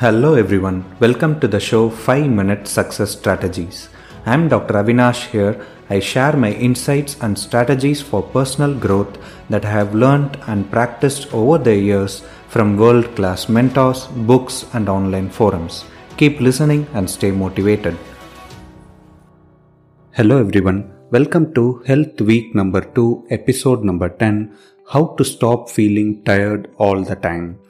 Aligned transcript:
Hello 0.00 0.34
everyone, 0.34 0.84
welcome 1.00 1.40
to 1.40 1.48
the 1.48 1.58
show 1.58 1.88
5 1.88 2.28
Minute 2.28 2.68
Success 2.68 3.12
Strategies. 3.12 3.88
I'm 4.26 4.46
Dr. 4.46 4.74
Avinash 4.74 5.30
here. 5.30 5.66
I 5.88 6.00
share 6.00 6.36
my 6.36 6.52
insights 6.52 7.16
and 7.22 7.38
strategies 7.38 8.02
for 8.02 8.20
personal 8.22 8.74
growth 8.74 9.16
that 9.48 9.64
I 9.64 9.70
have 9.70 9.94
learned 9.94 10.36
and 10.48 10.70
practiced 10.70 11.32
over 11.32 11.56
the 11.56 11.74
years 11.74 12.22
from 12.48 12.76
world 12.76 13.16
class 13.16 13.48
mentors, 13.48 14.06
books, 14.32 14.66
and 14.74 14.90
online 14.90 15.30
forums. 15.30 15.86
Keep 16.18 16.42
listening 16.42 16.86
and 16.92 17.08
stay 17.08 17.30
motivated. 17.30 17.96
Hello 20.12 20.38
everyone, 20.38 20.92
welcome 21.10 21.54
to 21.54 21.82
Health 21.86 22.20
Week 22.20 22.54
number 22.54 22.82
2, 22.82 23.28
episode 23.30 23.82
number 23.82 24.10
10 24.10 24.54
How 24.92 25.06
to 25.16 25.24
Stop 25.24 25.70
Feeling 25.70 26.22
Tired 26.22 26.70
All 26.76 27.02
the 27.02 27.16
Time. 27.16 27.60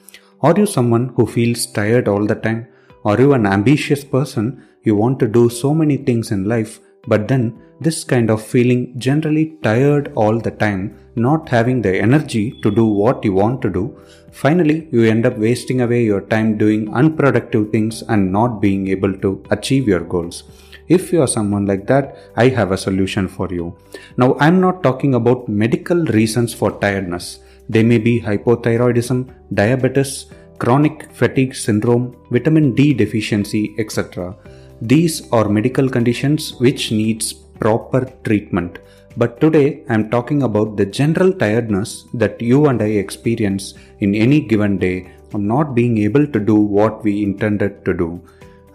Are 0.43 0.55
you 0.55 0.66
someone 0.66 1.14
who 1.16 1.24
feels 1.24 1.65
tired 1.65 2.09
all 2.09 2.27
the 2.27 2.34
time? 2.34 2.66
Are 3.06 3.19
you 3.19 3.33
an 3.33 3.47
ambitious 3.47 4.05
person? 4.05 4.62
You 4.83 4.95
want 4.95 5.19
to 5.20 5.27
do 5.27 5.48
so 5.48 5.73
many 5.73 5.97
things 5.97 6.30
in 6.30 6.45
life, 6.45 6.78
but 7.06 7.27
then 7.27 7.59
this 7.80 8.05
kind 8.05 8.30
of 8.30 8.42
feeling 8.42 8.98
generally 8.98 9.56
tired 9.62 10.12
all 10.14 10.38
the 10.38 10.51
time, 10.51 10.95
not 11.14 11.48
having 11.48 11.80
the 11.80 11.98
energy 11.98 12.61
to 12.62 12.70
do 12.70 12.84
what 12.84 13.25
you 13.25 13.33
want 13.33 13.62
to 13.62 13.70
do. 13.70 13.98
Finally, 14.30 14.88
you 14.92 15.05
end 15.05 15.25
up 15.25 15.38
wasting 15.38 15.80
away 15.80 16.05
your 16.05 16.20
time 16.20 16.59
doing 16.59 16.92
unproductive 16.92 17.70
things 17.70 18.03
and 18.03 18.30
not 18.30 18.61
being 18.61 18.89
able 18.89 19.14
to 19.20 19.42
achieve 19.50 19.89
your 19.89 20.00
goals. 20.00 20.45
If 20.87 21.12
you 21.12 21.23
are 21.23 21.27
someone 21.27 21.64
like 21.64 21.87
that, 21.87 22.14
I 22.37 22.48
have 22.48 22.73
a 22.73 22.78
solution 22.78 23.27
for 23.27 23.48
you. 23.50 23.75
Now, 24.19 24.37
I'm 24.39 24.61
not 24.61 24.83
talking 24.83 25.14
about 25.14 25.48
medical 25.48 26.05
reasons 26.05 26.53
for 26.53 26.78
tiredness. 26.78 27.41
They 27.69 27.83
may 27.83 27.98
be 27.98 28.20
hypothyroidism, 28.20 29.33
diabetes, 29.52 30.27
chronic 30.59 31.11
fatigue 31.12 31.55
syndrome, 31.55 32.16
vitamin 32.30 32.75
D 32.75 32.95
deficiency, 32.95 33.75
etc. 33.78 34.34
These 34.81 35.31
are 35.33 35.48
medical 35.48 35.89
conditions 35.89 36.55
which 36.55 36.92
needs 36.92 37.33
proper 37.33 38.11
treatment. 38.25 38.78
But 39.17 39.41
today 39.41 39.83
I 39.89 39.94
am 39.94 40.11
talking 40.11 40.42
about 40.42 40.77
the 40.77 40.87
general 40.87 41.33
tiredness 41.33 42.05
that 42.14 42.41
you 42.41 42.67
and 42.67 42.83
I 42.83 42.91
experience 43.05 43.75
in 44.00 44.14
any 44.14 44.41
given 44.41 44.77
day 44.77 45.11
of 45.33 45.41
not 45.41 45.75
being 45.75 45.98
able 45.98 46.27
to 46.27 46.39
do 46.39 46.56
what 46.56 47.03
we 47.03 47.22
intended 47.22 47.84
to 47.87 47.94
do. 47.94 48.20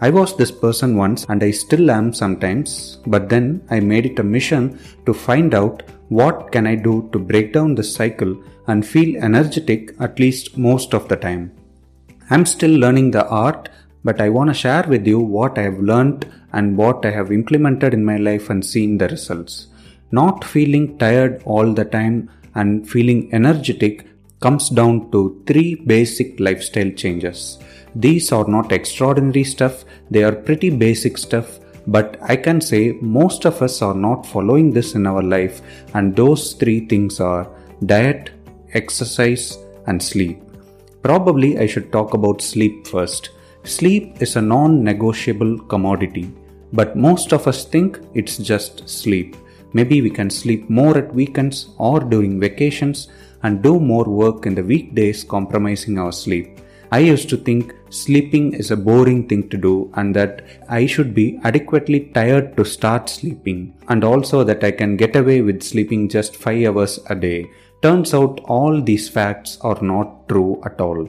I 0.00 0.10
was 0.10 0.36
this 0.36 0.50
person 0.50 0.96
once 0.96 1.24
and 1.28 1.40
I 1.44 1.52
still 1.52 1.88
am 1.88 2.12
sometimes, 2.12 2.98
but 3.06 3.28
then 3.28 3.62
I 3.70 3.78
made 3.78 4.06
it 4.06 4.18
a 4.18 4.24
mission 4.24 4.80
to 5.06 5.14
find 5.14 5.54
out 5.54 5.84
what 6.12 6.52
can 6.52 6.66
I 6.66 6.74
do 6.74 7.08
to 7.12 7.18
break 7.18 7.52
down 7.52 7.74
this 7.74 7.94
cycle 7.94 8.36
and 8.66 8.86
feel 8.86 9.16
energetic 9.16 9.94
at 10.00 10.18
least 10.18 10.56
most 10.56 10.94
of 10.94 11.08
the 11.08 11.16
time. 11.16 11.52
I'm 12.30 12.46
still 12.46 12.70
learning 12.70 13.10
the 13.10 13.26
art, 13.26 13.68
but 14.04 14.20
I 14.20 14.28
want 14.28 14.50
to 14.50 14.54
share 14.54 14.84
with 14.88 15.06
you 15.06 15.18
what 15.18 15.58
I 15.58 15.62
have 15.62 15.80
learned 15.80 16.30
and 16.52 16.76
what 16.76 17.04
I 17.04 17.10
have 17.10 17.32
implemented 17.32 17.94
in 17.94 18.04
my 18.04 18.16
life 18.16 18.50
and 18.50 18.64
seen 18.64 18.98
the 18.98 19.08
results. 19.08 19.68
Not 20.10 20.44
feeling 20.44 20.98
tired 20.98 21.42
all 21.44 21.72
the 21.72 21.84
time 21.84 22.30
and 22.54 22.88
feeling 22.88 23.32
energetic 23.32 24.06
comes 24.40 24.68
down 24.68 25.10
to 25.12 25.42
three 25.46 25.74
basic 25.74 26.38
lifestyle 26.40 26.90
changes. 26.90 27.58
These 27.94 28.32
are 28.32 28.46
not 28.48 28.72
extraordinary 28.72 29.44
stuff, 29.44 29.84
they 30.10 30.24
are 30.24 30.32
pretty 30.32 30.70
basic 30.70 31.16
stuff, 31.16 31.60
but 31.86 32.16
I 32.22 32.36
can 32.36 32.60
say 32.60 32.92
most 33.00 33.44
of 33.44 33.60
us 33.62 33.82
are 33.82 33.94
not 33.94 34.26
following 34.26 34.70
this 34.70 34.94
in 34.94 35.06
our 35.06 35.22
life, 35.22 35.60
and 35.94 36.14
those 36.14 36.52
three 36.54 36.86
things 36.86 37.20
are 37.20 37.48
diet, 37.86 38.30
exercise, 38.74 39.58
and 39.86 40.02
sleep. 40.02 40.40
Probably 41.02 41.58
I 41.58 41.66
should 41.66 41.90
talk 41.90 42.14
about 42.14 42.40
sleep 42.40 42.86
first. 42.86 43.30
Sleep 43.64 44.20
is 44.20 44.36
a 44.36 44.42
non 44.42 44.84
negotiable 44.84 45.58
commodity, 45.58 46.32
but 46.72 46.96
most 46.96 47.32
of 47.32 47.46
us 47.46 47.64
think 47.64 48.00
it's 48.14 48.36
just 48.36 48.88
sleep. 48.88 49.36
Maybe 49.72 50.02
we 50.02 50.10
can 50.10 50.30
sleep 50.30 50.68
more 50.68 50.96
at 50.98 51.14
weekends 51.14 51.70
or 51.78 52.00
during 52.00 52.38
vacations 52.38 53.08
and 53.42 53.62
do 53.62 53.80
more 53.80 54.04
work 54.04 54.46
in 54.46 54.54
the 54.54 54.62
weekdays, 54.62 55.24
compromising 55.24 55.98
our 55.98 56.12
sleep. 56.12 56.60
I 56.96 56.98
used 56.98 57.30
to 57.30 57.38
think 57.38 57.74
sleeping 57.88 58.52
is 58.52 58.70
a 58.70 58.76
boring 58.76 59.26
thing 59.26 59.48
to 59.48 59.56
do 59.56 59.90
and 59.94 60.14
that 60.14 60.42
I 60.68 60.84
should 60.84 61.14
be 61.14 61.40
adequately 61.42 62.00
tired 62.16 62.54
to 62.58 62.66
start 62.66 63.08
sleeping, 63.08 63.72
and 63.88 64.04
also 64.04 64.44
that 64.44 64.62
I 64.62 64.72
can 64.72 64.98
get 64.98 65.16
away 65.16 65.40
with 65.40 65.62
sleeping 65.62 66.10
just 66.10 66.36
5 66.36 66.66
hours 66.66 67.00
a 67.08 67.14
day. 67.14 67.46
Turns 67.80 68.12
out 68.12 68.40
all 68.44 68.82
these 68.82 69.08
facts 69.08 69.56
are 69.62 69.80
not 69.80 70.28
true 70.28 70.60
at 70.66 70.82
all. 70.82 71.08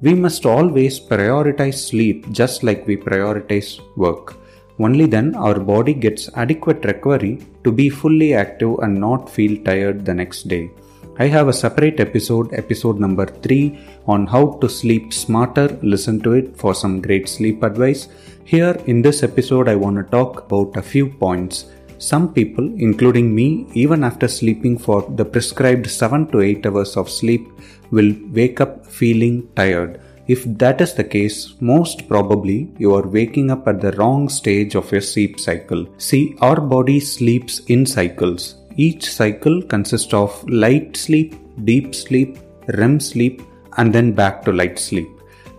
We 0.00 0.14
must 0.14 0.44
always 0.44 0.98
prioritize 0.98 1.78
sleep 1.90 2.28
just 2.32 2.64
like 2.64 2.84
we 2.88 2.96
prioritize 2.96 3.80
work. 3.96 4.36
Only 4.80 5.06
then 5.06 5.36
our 5.36 5.60
body 5.60 5.94
gets 5.94 6.30
adequate 6.34 6.84
recovery 6.84 7.46
to 7.62 7.70
be 7.70 7.88
fully 7.90 8.34
active 8.34 8.80
and 8.80 8.98
not 8.98 9.30
feel 9.30 9.62
tired 9.62 10.04
the 10.04 10.14
next 10.14 10.48
day. 10.48 10.72
I 11.18 11.26
have 11.26 11.48
a 11.48 11.52
separate 11.52 12.00
episode, 12.00 12.54
episode 12.54 12.98
number 12.98 13.26
3, 13.26 13.78
on 14.06 14.26
how 14.26 14.52
to 14.62 14.68
sleep 14.68 15.12
smarter. 15.12 15.68
Listen 15.82 16.20
to 16.20 16.32
it 16.32 16.56
for 16.56 16.74
some 16.74 17.02
great 17.02 17.28
sleep 17.28 17.62
advice. 17.62 18.08
Here 18.44 18.74
in 18.86 19.02
this 19.02 19.22
episode, 19.22 19.68
I 19.68 19.76
want 19.76 19.96
to 19.96 20.04
talk 20.04 20.46
about 20.46 20.74
a 20.74 20.80
few 20.80 21.10
points. 21.10 21.66
Some 21.98 22.32
people, 22.32 22.64
including 22.64 23.34
me, 23.34 23.66
even 23.74 24.04
after 24.04 24.26
sleeping 24.26 24.78
for 24.78 25.02
the 25.02 25.24
prescribed 25.26 25.90
7 25.90 26.28
to 26.28 26.40
8 26.40 26.64
hours 26.64 26.96
of 26.96 27.10
sleep, 27.10 27.46
will 27.90 28.14
wake 28.30 28.62
up 28.62 28.86
feeling 28.86 29.46
tired. 29.54 30.00
If 30.28 30.44
that 30.56 30.80
is 30.80 30.94
the 30.94 31.04
case, 31.04 31.54
most 31.60 32.08
probably 32.08 32.72
you 32.78 32.94
are 32.94 33.06
waking 33.06 33.50
up 33.50 33.68
at 33.68 33.82
the 33.82 33.92
wrong 33.92 34.30
stage 34.30 34.74
of 34.74 34.90
your 34.90 35.02
sleep 35.02 35.38
cycle. 35.38 35.86
See, 35.98 36.36
our 36.40 36.58
body 36.58 37.00
sleeps 37.00 37.58
in 37.66 37.84
cycles 37.84 38.54
each 38.86 39.04
cycle 39.20 39.56
consists 39.72 40.14
of 40.14 40.30
light 40.48 40.96
sleep, 40.96 41.34
deep 41.70 41.94
sleep, 41.94 42.38
REM 42.78 42.98
sleep, 43.00 43.42
and 43.78 43.92
then 43.92 44.12
back 44.12 44.44
to 44.44 44.52
light 44.52 44.78
sleep. 44.78 45.10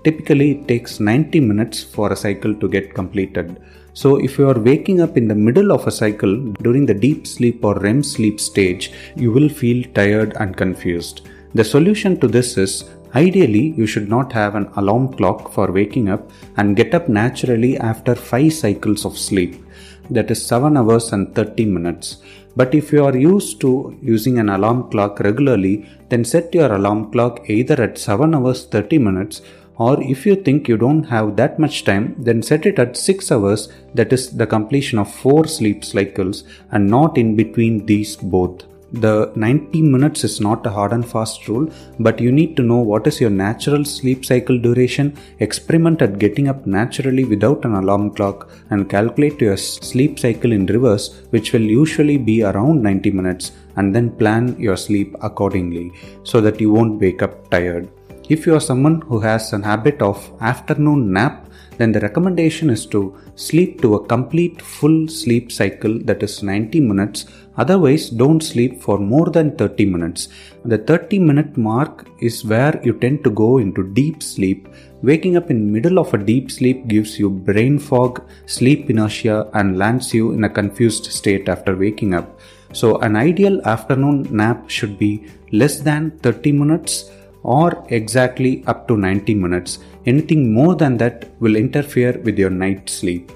Typically, 0.04 0.52
it 0.52 0.68
takes 0.68 1.00
90 1.00 1.40
minutes 1.40 1.82
for 1.82 2.12
a 2.12 2.22
cycle 2.26 2.54
to 2.56 2.68
get 2.68 2.94
completed. 2.94 3.62
So, 3.94 4.16
if 4.18 4.38
you 4.38 4.50
are 4.50 4.60
waking 4.60 5.00
up 5.02 5.16
in 5.18 5.28
the 5.28 5.42
middle 5.48 5.72
of 5.72 5.88
a 5.88 5.92
cycle 5.92 6.36
during 6.66 6.86
the 6.86 7.00
deep 7.06 7.28
sleep 7.28 7.64
or 7.64 7.76
REM 7.76 8.02
sleep 8.04 8.40
stage, 8.40 8.92
you 9.16 9.32
will 9.32 9.50
feel 9.50 9.84
tired 9.94 10.34
and 10.40 10.58
confused. 10.58 11.22
The 11.54 11.64
solution 11.64 12.20
to 12.22 12.28
this 12.28 12.58
is 12.58 12.74
Ideally, 13.16 13.76
you 13.78 13.86
should 13.86 14.10
not 14.10 14.34
have 14.34 14.56
an 14.56 14.70
alarm 14.76 15.14
clock 15.14 15.52
for 15.54 15.72
waking 15.72 16.10
up 16.10 16.32
and 16.58 16.76
get 16.76 16.96
up 16.96 17.08
naturally 17.08 17.78
after 17.78 18.16
5 18.16 18.52
cycles 18.52 19.06
of 19.06 19.20
sleep, 19.20 19.63
that 20.10 20.30
is 20.32 20.46
7 20.46 20.78
hours 20.78 21.12
and 21.14 21.34
30 21.36 21.66
minutes. 21.66 22.18
But 22.56 22.76
if 22.76 22.92
you 22.92 23.04
are 23.04 23.18
used 23.18 23.60
to 23.62 23.98
using 24.02 24.38
an 24.40 24.50
alarm 24.50 24.90
clock 24.92 25.20
regularly, 25.20 25.90
then 26.10 26.24
set 26.24 26.54
your 26.54 26.74
alarm 26.74 27.12
clock 27.12 27.50
either 27.50 27.82
at 27.82 27.98
7 27.98 28.36
hours 28.36 28.66
30 28.66 29.00
minutes 29.00 29.42
or 29.78 30.02
if 30.04 30.26
you 30.26 30.36
think 30.36 30.68
you 30.68 30.78
don't 30.78 31.04
have 31.04 31.36
that 31.36 31.58
much 31.58 31.84
time, 31.84 32.16
then 32.20 32.44
set 32.44 32.66
it 32.66 32.78
at 32.78 32.96
6 32.96 33.32
hours, 33.32 33.70
that 33.96 34.14
is 34.14 34.38
the 34.38 34.46
completion 34.46 35.00
of 35.00 35.14
4 35.14 35.48
sleep 35.48 35.84
cycles 35.84 36.44
and 36.72 36.88
not 36.88 37.18
in 37.18 37.36
between 37.36 37.86
these 37.88 38.16
both 38.16 38.64
the 38.94 39.32
90 39.36 39.82
minutes 39.82 40.24
is 40.24 40.40
not 40.40 40.66
a 40.68 40.70
hard 40.70 40.94
and 40.94 41.06
fast 41.06 41.48
rule, 41.48 41.68
but 42.00 42.20
you 42.20 42.32
need 42.32 42.56
to 42.58 42.64
know 42.64 42.78
what 42.78 43.08
is 43.08 43.20
your 43.20 43.32
natural 43.32 43.84
sleep 43.84 44.24
cycle 44.24 44.58
duration, 44.60 45.18
experiment 45.40 46.02
at 46.04 46.20
getting 46.20 46.48
up 46.48 46.68
naturally 46.68 47.26
without 47.26 47.66
an 47.66 47.74
alarm 47.74 48.12
clock, 48.12 48.52
and 48.70 48.90
calculate 48.90 49.42
your 49.42 49.58
sleep 49.58 50.20
cycle 50.20 50.52
in 50.52 50.68
reverse, 50.68 51.24
which 51.32 51.54
will 51.54 51.62
usually 51.62 52.18
be 52.18 52.44
around 52.44 52.84
90 52.84 53.12
minutes, 53.12 53.52
and 53.78 53.96
then 53.96 54.12
plan 54.12 54.56
your 54.60 54.78
sleep 54.78 55.16
accordingly 55.22 55.92
so 56.24 56.40
that 56.40 56.62
you 56.62 56.72
won't 56.72 57.02
wake 57.02 57.24
up 57.24 57.50
tired. 57.50 57.90
If 58.30 58.46
you 58.46 58.56
are 58.56 58.62
someone 58.62 59.02
who 59.02 59.20
has 59.20 59.54
an 59.54 59.64
habit 59.64 60.02
of 60.02 60.32
afternoon 60.42 61.12
nap, 61.12 61.50
then 61.78 61.92
the 61.92 62.00
recommendation 62.00 62.70
is 62.70 62.86
to 62.88 63.18
sleep 63.36 63.82
to 63.82 63.96
a 63.96 64.06
complete 64.06 64.62
full 64.62 65.08
sleep 65.08 65.52
cycle 65.52 66.00
that 66.04 66.22
is 66.22 66.44
90 66.44 66.80
minutes 66.80 67.26
Otherwise, 67.56 68.10
don't 68.10 68.42
sleep 68.42 68.82
for 68.82 68.98
more 68.98 69.30
than 69.30 69.56
30 69.56 69.86
minutes. 69.86 70.30
The 70.66 70.80
30 70.80 71.20
minute 71.20 71.56
mark 71.56 72.08
is 72.20 72.44
where 72.44 72.80
you 72.84 72.94
tend 72.94 73.24
to 73.26 73.30
go 73.30 73.60
into 73.60 73.84
deep 73.94 74.24
sleep. 74.24 74.68
Waking 75.04 75.38
up 75.38 75.52
in 75.52 75.72
middle 75.72 76.00
of 76.00 76.14
a 76.14 76.18
deep 76.18 76.50
sleep 76.50 76.88
gives 76.88 77.20
you 77.20 77.30
brain 77.30 77.78
fog, 77.78 78.24
sleep 78.48 78.90
inertia 78.90 79.50
and 79.54 79.78
lands 79.78 80.14
you 80.14 80.32
in 80.32 80.46
a 80.46 80.50
confused 80.50 81.06
state 81.06 81.48
after 81.48 81.76
waking 81.76 82.16
up. 82.16 82.40
So 82.72 82.98
an 83.00 83.16
ideal 83.16 83.62
afternoon 83.66 84.28
nap 84.36 84.70
should 84.70 84.98
be 84.98 85.28
less 85.52 85.80
than 85.80 86.18
30 86.20 86.54
minutes 86.54 87.12
or 87.44 87.86
exactly 87.90 88.64
up 88.68 88.88
to 88.88 88.98
90 88.98 89.36
minutes. 89.36 89.80
Anything 90.06 90.54
more 90.54 90.76
than 90.76 90.98
that 90.98 91.30
will 91.40 91.56
interfere 91.56 92.20
with 92.24 92.40
your 92.40 92.50
night 92.50 92.90
sleep. 92.90 93.32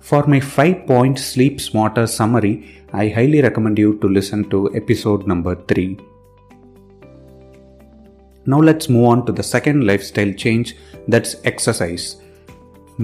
For 0.00 0.26
my 0.26 0.40
5 0.40 0.86
point 0.86 1.18
sleep 1.18 1.60
smarter 1.60 2.06
summary, 2.06 2.82
I 2.92 3.08
highly 3.08 3.42
recommend 3.42 3.78
you 3.78 3.98
to 3.98 4.08
listen 4.08 4.48
to 4.50 4.74
episode 4.74 5.26
number 5.26 5.54
3. 5.54 5.98
Now 8.46 8.58
let's 8.58 8.88
move 8.88 9.04
on 9.04 9.26
to 9.26 9.32
the 9.32 9.42
second 9.42 9.86
lifestyle 9.86 10.32
change 10.32 10.74
that's 11.06 11.36
exercise. 11.44 12.16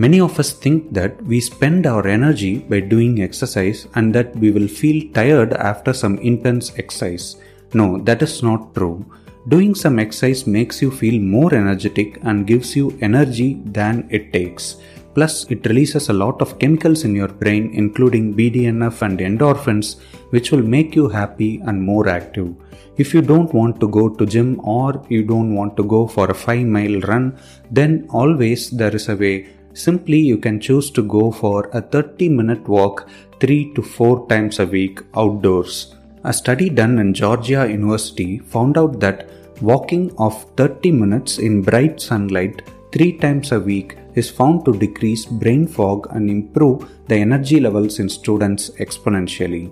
Many 0.04 0.20
of 0.20 0.38
us 0.38 0.52
think 0.52 0.92
that 0.92 1.22
we 1.22 1.40
spend 1.40 1.86
our 1.86 2.06
energy 2.06 2.58
by 2.58 2.80
doing 2.80 3.22
exercise 3.22 3.88
and 3.94 4.14
that 4.14 4.36
we 4.36 4.50
will 4.50 4.68
feel 4.68 5.10
tired 5.14 5.54
after 5.54 5.94
some 5.94 6.18
intense 6.18 6.70
exercise. 6.76 7.36
No, 7.72 7.96
that 8.00 8.20
is 8.20 8.42
not 8.42 8.74
true. 8.74 9.06
Doing 9.48 9.74
some 9.74 9.98
exercise 9.98 10.46
makes 10.46 10.82
you 10.82 10.90
feel 10.90 11.18
more 11.18 11.54
energetic 11.54 12.18
and 12.24 12.46
gives 12.46 12.76
you 12.76 12.98
energy 13.00 13.62
than 13.64 14.06
it 14.10 14.34
takes. 14.34 14.76
Plus, 15.14 15.50
it 15.50 15.64
releases 15.64 16.10
a 16.10 16.18
lot 16.24 16.42
of 16.42 16.58
chemicals 16.58 17.04
in 17.04 17.14
your 17.14 17.28
brain, 17.28 17.70
including 17.72 18.34
BDNF 18.34 19.00
and 19.00 19.18
endorphins, 19.18 19.96
which 20.28 20.50
will 20.52 20.62
make 20.76 20.94
you 20.94 21.08
happy 21.08 21.62
and 21.64 21.82
more 21.82 22.06
active. 22.06 22.54
If 22.98 23.14
you 23.14 23.22
don't 23.22 23.54
want 23.54 23.80
to 23.80 23.88
go 23.88 24.10
to 24.10 24.26
gym 24.26 24.60
or 24.62 25.02
you 25.08 25.22
don't 25.24 25.54
want 25.54 25.74
to 25.78 25.84
go 25.84 26.06
for 26.06 26.30
a 26.30 26.34
5 26.34 26.66
mile 26.66 27.00
run, 27.00 27.38
then 27.70 28.06
always 28.10 28.68
there 28.68 28.94
is 28.94 29.08
a 29.08 29.16
way. 29.16 29.48
Simply 29.84 30.18
you 30.18 30.38
can 30.38 30.58
choose 30.58 30.90
to 30.92 31.02
go 31.02 31.30
for 31.30 31.68
a 31.74 31.82
30 31.82 32.30
minute 32.30 32.66
walk 32.66 33.08
3 33.40 33.74
to 33.74 33.82
4 33.82 34.26
times 34.26 34.58
a 34.58 34.66
week 34.66 35.00
outdoors. 35.14 35.94
A 36.24 36.32
study 36.32 36.68
done 36.70 36.98
in 36.98 37.12
Georgia 37.12 37.70
University 37.70 38.38
found 38.38 38.78
out 38.78 38.98
that 39.00 39.28
walking 39.60 40.04
of 40.16 40.46
30 40.56 40.92
minutes 40.92 41.36
in 41.38 41.60
bright 41.60 42.00
sunlight 42.00 42.62
3 42.92 43.18
times 43.24 43.52
a 43.52 43.60
week 43.60 43.98
is 44.14 44.30
found 44.38 44.64
to 44.64 44.72
decrease 44.84 45.26
brain 45.26 45.66
fog 45.66 46.08
and 46.14 46.30
improve 46.30 46.88
the 47.08 47.18
energy 47.26 47.60
levels 47.60 47.98
in 47.98 48.08
students 48.08 48.70
exponentially. 48.84 49.66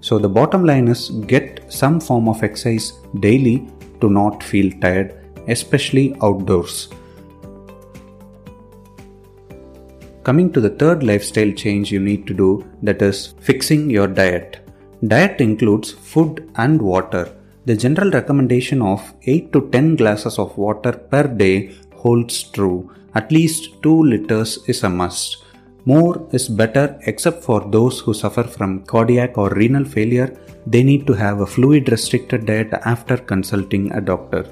So, 0.00 0.18
the 0.18 0.34
bottom 0.40 0.64
line 0.64 0.88
is 0.88 1.10
get 1.34 1.60
some 1.80 2.00
form 2.00 2.26
of 2.26 2.42
exercise 2.42 2.94
daily 3.20 3.68
to 4.00 4.08
not 4.08 4.42
feel 4.42 4.72
tired, 4.80 5.10
especially 5.46 6.16
outdoors. 6.22 6.88
Coming 10.24 10.52
to 10.52 10.60
the 10.60 10.70
third 10.70 11.02
lifestyle 11.02 11.50
change 11.50 11.90
you 11.90 11.98
need 11.98 12.28
to 12.28 12.34
do 12.34 12.64
that 12.82 13.02
is 13.02 13.34
fixing 13.40 13.90
your 13.90 14.06
diet. 14.06 14.58
Diet 15.04 15.40
includes 15.40 15.90
food 15.90 16.48
and 16.54 16.80
water. 16.80 17.24
The 17.64 17.76
general 17.76 18.10
recommendation 18.12 18.82
of 18.82 19.00
8 19.24 19.52
to 19.52 19.68
10 19.70 19.96
glasses 19.96 20.38
of 20.38 20.56
water 20.56 20.92
per 20.92 21.24
day 21.26 21.74
holds 22.02 22.44
true 22.44 22.90
at 23.14 23.32
least 23.32 23.82
2 23.82 24.02
liters 24.12 24.58
is 24.68 24.84
a 24.84 24.88
must. 24.88 25.38
More 25.84 26.28
is 26.32 26.48
better 26.48 26.86
except 27.06 27.42
for 27.42 27.60
those 27.76 27.98
who 27.98 28.14
suffer 28.14 28.44
from 28.44 28.84
cardiac 28.84 29.36
or 29.36 29.50
renal 29.50 29.84
failure. 29.84 30.30
They 30.66 30.84
need 30.84 31.06
to 31.08 31.14
have 31.14 31.40
a 31.40 31.46
fluid 31.54 31.90
restricted 31.90 32.46
diet 32.46 32.72
after 32.84 33.16
consulting 33.16 33.90
a 33.92 34.00
doctor. 34.00 34.44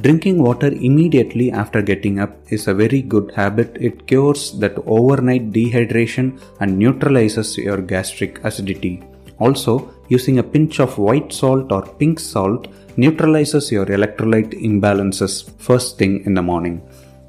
Drinking 0.00 0.38
water 0.40 0.68
immediately 0.68 1.50
after 1.50 1.82
getting 1.82 2.20
up 2.20 2.36
is 2.50 2.68
a 2.68 2.74
very 2.74 3.02
good 3.02 3.32
habit. 3.34 3.76
It 3.80 4.06
cures 4.06 4.52
that 4.60 4.78
overnight 4.86 5.50
dehydration 5.50 6.40
and 6.60 6.78
neutralizes 6.78 7.58
your 7.58 7.78
gastric 7.78 8.38
acidity. 8.44 9.02
Also, 9.40 9.92
using 10.08 10.38
a 10.38 10.42
pinch 10.42 10.78
of 10.78 10.98
white 10.98 11.32
salt 11.32 11.72
or 11.72 11.82
pink 11.82 12.20
salt 12.20 12.68
neutralizes 12.96 13.72
your 13.72 13.86
electrolyte 13.86 14.54
imbalances 14.62 15.50
first 15.58 15.98
thing 15.98 16.24
in 16.24 16.34
the 16.34 16.42
morning. 16.42 16.80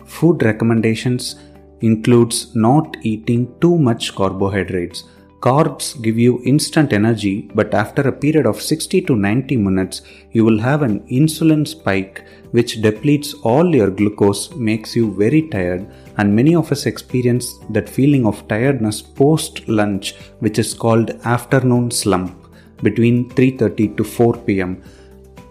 Food 0.05 0.43
recommendations 0.43 1.37
includes 1.81 2.55
not 2.55 2.97
eating 3.01 3.51
too 3.61 3.79
much 3.79 4.13
carbohydrates. 4.13 5.05
Carbs 5.41 6.01
give 6.01 6.17
you 6.19 6.41
instant 6.43 6.91
energy, 6.91 7.49
but 7.55 7.73
after 7.73 8.01
a 8.01 8.11
period 8.11 8.45
of 8.45 8.61
60 8.61 9.01
to 9.03 9.15
90 9.15 9.55
minutes, 9.55 10.01
you 10.33 10.43
will 10.43 10.59
have 10.59 10.81
an 10.81 10.99
insulin 11.07 11.65
spike 11.65 12.25
which 12.51 12.81
depletes 12.81 13.33
all 13.43 13.73
your 13.73 13.89
glucose, 13.89 14.53
makes 14.55 14.97
you 14.97 15.13
very 15.13 15.43
tired, 15.43 15.87
and 16.17 16.35
many 16.35 16.55
of 16.55 16.73
us 16.73 16.85
experience 16.85 17.57
that 17.69 17.87
feeling 17.87 18.25
of 18.25 18.45
tiredness 18.49 19.01
post 19.01 19.65
lunch, 19.69 20.13
which 20.39 20.59
is 20.59 20.73
called 20.73 21.11
afternoon 21.23 21.89
slump 21.89 22.35
between 22.83 23.29
3:30 23.29 23.95
to 23.95 24.03
4 24.03 24.33
pm. 24.33 24.81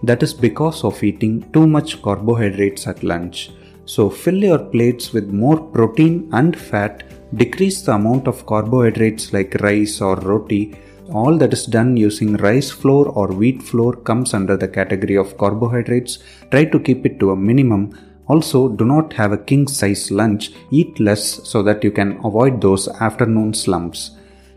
That 0.03 0.23
is 0.23 0.35
because 0.35 0.85
of 0.85 1.03
eating 1.03 1.51
too 1.55 1.67
much 1.67 2.03
carbohydrates 2.03 2.87
at 2.87 3.03
lunch. 3.03 3.51
So 3.87 4.11
fill 4.11 4.45
your 4.45 4.59
plates 4.59 5.15
with 5.15 5.29
more 5.29 5.57
protein 5.57 6.29
and 6.33 6.55
fat, 6.55 7.05
decrease 7.35 7.83
the 7.83 7.93
amount 7.93 8.27
of 8.27 8.47
carbohydrates 8.47 9.33
like 9.33 9.61
rice 9.61 10.01
or 10.01 10.17
roti. 10.17 10.75
All 11.13 11.39
that 11.39 11.53
is 11.53 11.67
done 11.67 11.97
using 11.97 12.37
rice 12.37 12.71
flour 12.71 13.09
or 13.09 13.29
wheat 13.29 13.63
flour 13.63 13.95
comes 13.97 14.35
under 14.35 14.57
the 14.57 14.69
category 14.69 15.17
of 15.17 15.39
carbohydrates. 15.39 16.19
Try 16.51 16.65
to 16.67 16.79
keep 16.79 17.07
it 17.07 17.19
to 17.21 17.31
a 17.31 17.37
minimum. 17.37 17.99
Also, 18.27 18.69
do 18.69 18.85
not 18.85 19.15
have 19.15 19.33
a 19.33 19.39
king 19.39 19.67
size 19.67 20.11
lunch, 20.11 20.51
eat 20.71 21.01
less 21.01 21.49
so 21.49 21.63
that 21.63 21.83
you 21.83 21.91
can 21.91 22.21
avoid 22.25 22.61
those 22.61 22.87
afternoon 22.89 23.55
slumps. 23.55 24.11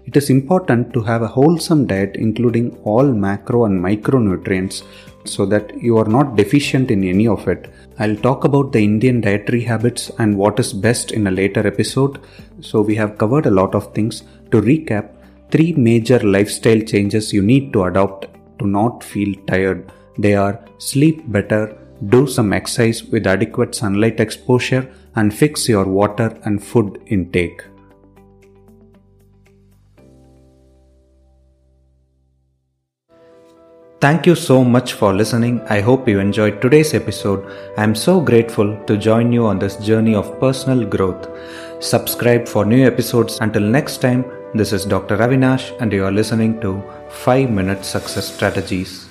It 0.06 0.18
is 0.18 0.30
important 0.30 0.94
to 0.94 1.01
have 1.01 1.21
a 1.21 1.27
wholesome 1.27 1.86
diet 1.86 2.15
including 2.15 2.75
all 2.83 3.03
macro 3.03 3.65
and 3.65 3.80
micronutrients 3.80 4.83
so 5.25 5.45
that 5.45 5.80
you 5.81 5.98
are 5.98 6.06
not 6.06 6.36
deficient 6.36 6.89
in 6.89 7.03
any 7.03 7.27
of 7.27 7.48
it. 7.48 7.71
I'll 8.00 8.15
talk 8.15 8.44
about 8.44 8.71
the 8.71 8.83
Indian 8.83 9.21
dietary 9.21 9.62
habits 9.62 10.09
and 10.18 10.38
what 10.38 10.59
is 10.59 10.74
best 10.74 11.12
in 11.12 11.27
a 11.27 11.31
later 11.31 11.65
episode. 11.65 12.19
So, 12.62 12.81
we 12.81 12.95
have 12.95 13.18
covered 13.18 13.45
a 13.45 13.51
lot 13.51 13.75
of 13.75 13.94
things. 13.94 14.24
To 14.51 14.62
recap, 14.62 15.12
three 15.51 15.74
major 15.74 16.19
lifestyle 16.19 16.81
changes 16.81 17.31
you 17.31 17.44
need 17.44 17.71
to 17.74 17.83
adopt 17.83 18.27
to 18.59 18.68
not 18.68 19.04
feel 19.04 19.36
tired. 19.45 19.92
They 20.18 20.36
are 20.36 20.63
sleep 20.80 21.31
better, 21.31 21.77
do 22.09 22.25
some 22.25 22.54
exercise 22.54 23.04
with 23.04 23.27
adequate 23.27 23.75
sunlight 23.75 24.19
exposure, 24.19 24.92
and 25.15 25.33
fix 25.33 25.69
your 25.69 25.86
water 25.86 26.36
and 26.45 26.63
food 26.63 27.01
intake. 27.07 27.63
Thank 34.01 34.25
you 34.25 34.33
so 34.33 34.63
much 34.63 34.94
for 34.94 35.13
listening. 35.13 35.62
I 35.69 35.80
hope 35.80 36.07
you 36.07 36.19
enjoyed 36.19 36.59
today's 36.59 36.95
episode. 36.95 37.45
I 37.77 37.83
am 37.83 37.94
so 37.94 38.19
grateful 38.19 38.83
to 38.86 38.98
join 38.98 39.31
you 39.31 39.45
on 39.45 39.59
this 39.59 39.75
journey 39.75 40.15
of 40.15 40.39
personal 40.39 40.83
growth. 40.83 41.30
Subscribe 41.80 42.48
for 42.48 42.65
new 42.65 42.83
episodes. 42.83 43.38
Until 43.42 43.62
next 43.62 43.98
time, 44.01 44.25
this 44.56 44.74
is 44.74 44.86
Dr. 44.86 45.18
Avinash, 45.18 45.80
and 45.80 45.94
you 45.94 46.03
are 46.03 46.12
listening 46.12 46.59
to 46.62 46.81
5 47.09 47.51
Minute 47.51 47.86
Success 47.86 48.33
Strategies. 48.33 49.10